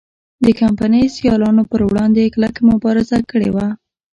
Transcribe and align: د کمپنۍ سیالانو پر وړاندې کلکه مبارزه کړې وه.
د 0.45 0.47
کمپنۍ 0.61 1.03
سیالانو 1.17 1.63
پر 1.71 1.81
وړاندې 1.89 2.31
کلکه 2.35 2.59
مبارزه 2.71 3.17
کړې 3.31 3.49
وه. 3.55 3.67